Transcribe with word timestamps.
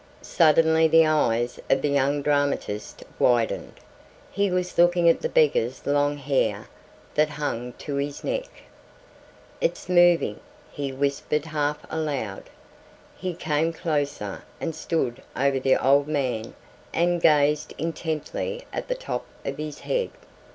Suddenly 0.23 0.87
the 0.87 1.05
eyes 1.05 1.59
of 1.69 1.83
the 1.83 1.89
young 1.89 2.23
dramatist 2.23 3.03
widened. 3.19 3.79
He 4.31 4.49
was 4.49 4.75
looking 4.79 5.07
at 5.07 5.21
the 5.21 5.29
beggar's 5.29 5.85
long 5.85 6.17
hair 6.17 6.67
that 7.13 7.29
hung 7.29 7.73
to 7.73 7.97
his 7.97 8.23
neck. 8.23 8.49
"It's 9.61 9.87
moving," 9.87 10.39
he 10.71 10.91
whispered 10.91 11.45
half 11.45 11.85
aloud. 11.87 12.49
He 13.15 13.35
came 13.35 13.71
closer 13.71 14.41
and 14.59 14.73
stood 14.73 15.21
over 15.35 15.59
the 15.59 15.77
old 15.77 16.07
man 16.07 16.55
and 16.91 17.21
gazed 17.21 17.75
intently 17.77 18.65
at 18.73 18.87
the 18.87 18.95
top 18.95 19.25
of 19.45 19.59
his 19.59 19.81
head. 19.81 20.09